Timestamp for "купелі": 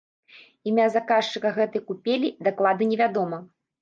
1.91-2.33